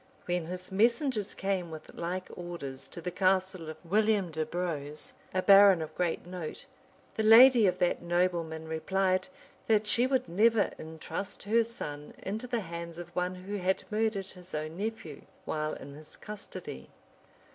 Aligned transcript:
When 0.25 0.47
his 0.47 0.71
messengers 0.71 1.35
came 1.35 1.69
with 1.69 1.93
like 1.93 2.27
orders 2.35 2.87
to 2.87 3.01
the 3.01 3.11
castle 3.11 3.69
of 3.69 3.77
William 3.83 4.31
de 4.31 4.47
Braouse, 4.47 5.13
a 5.31 5.43
baron 5.43 5.79
of 5.79 5.93
great 5.93 6.25
note, 6.25 6.65
the 7.13 7.21
lady 7.21 7.67
of 7.67 7.77
that 7.77 8.01
nobleman 8.01 8.67
replied, 8.67 9.27
that 9.67 9.85
she 9.85 10.07
would 10.07 10.27
never 10.27 10.71
intrust 10.79 11.43
her 11.43 11.63
son 11.63 12.15
into 12.17 12.47
the 12.47 12.61
hands 12.61 12.97
of 12.97 13.15
one 13.15 13.35
who 13.35 13.57
had 13.57 13.83
murdered 13.91 14.25
his 14.31 14.55
own 14.55 14.75
nephew, 14.77 15.21
while 15.45 15.73
in 15.73 15.93
his 15.93 16.15
custody. 16.15 16.89